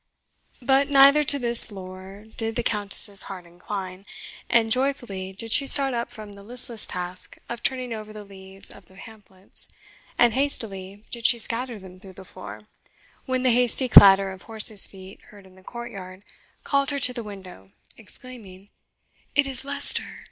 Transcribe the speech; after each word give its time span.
But 0.63 0.89
neither 0.89 1.23
to 1.25 1.37
this 1.37 1.71
lore 1.71 2.25
did 2.35 2.55
the 2.55 2.63
Countess's 2.63 3.21
heart 3.29 3.45
incline, 3.45 4.07
and 4.49 4.71
joyfully 4.71 5.31
did 5.31 5.51
she 5.51 5.67
start 5.67 5.93
up 5.93 6.09
from 6.09 6.33
the 6.33 6.41
listless 6.41 6.87
task 6.87 7.37
of 7.47 7.61
turning 7.61 7.93
over 7.93 8.11
the 8.11 8.23
leaves 8.23 8.71
of 8.71 8.87
the 8.87 8.95
pamphlets, 8.95 9.67
and 10.17 10.33
hastily 10.33 11.05
did 11.11 11.27
she 11.27 11.37
scatter 11.37 11.77
them 11.77 11.99
through 11.99 12.13
the 12.17 12.25
floor, 12.25 12.61
when 13.27 13.43
the 13.43 13.51
hasty 13.51 13.87
clatter 13.87 14.31
of 14.31 14.41
horses' 14.41 14.87
feet, 14.87 15.21
heard 15.29 15.45
in 15.45 15.53
the 15.53 15.61
courtyard, 15.61 16.23
called 16.63 16.89
her 16.89 16.97
to 16.99 17.13
the 17.13 17.21
window, 17.23 17.71
exclaiming, 17.95 18.69
"It 19.35 19.45
is 19.45 19.63
Leicester! 19.63 20.17